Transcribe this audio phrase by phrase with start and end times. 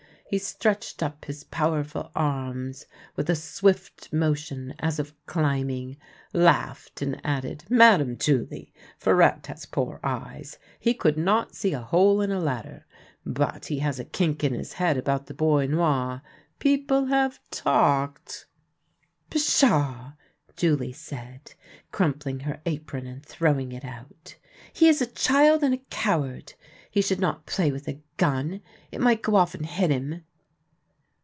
[0.33, 2.85] He stretched up his power ful arms,
[3.17, 5.97] with a swift motion as of climbing,
[6.31, 12.21] laughed, and added:" Madame Julie, Farette has poor eyes; he could not see a hole
[12.21, 12.85] in a ladder.
[13.25, 16.21] But he has a kink in his head about the Bois Noir.
[16.59, 18.45] People have talked
[19.31, 20.13] ""Pshaw!"
[20.55, 21.53] Julie said,
[21.91, 24.35] crumpling her apron and throwing it out;"
[24.73, 26.53] he is a child and a coward.
[26.91, 28.61] He PARPON THE DWARF 211 should not play with a gun;
[28.91, 30.25] it might go off and hit him."